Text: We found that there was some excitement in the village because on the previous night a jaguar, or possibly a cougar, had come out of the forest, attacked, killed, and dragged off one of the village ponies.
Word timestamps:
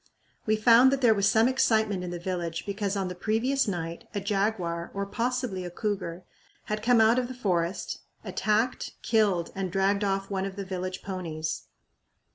We 0.47 0.55
found 0.55 0.91
that 0.91 1.01
there 1.01 1.13
was 1.13 1.29
some 1.29 1.47
excitement 1.47 2.03
in 2.03 2.09
the 2.09 2.17
village 2.17 2.65
because 2.65 2.97
on 2.97 3.07
the 3.07 3.13
previous 3.13 3.67
night 3.67 4.05
a 4.15 4.19
jaguar, 4.19 4.89
or 4.95 5.05
possibly 5.05 5.63
a 5.63 5.69
cougar, 5.69 6.23
had 6.63 6.81
come 6.81 6.99
out 6.99 7.19
of 7.19 7.27
the 7.27 7.35
forest, 7.35 7.99
attacked, 8.23 8.93
killed, 9.03 9.51
and 9.53 9.71
dragged 9.71 10.03
off 10.03 10.31
one 10.31 10.45
of 10.45 10.55
the 10.55 10.65
village 10.65 11.03
ponies. 11.03 11.65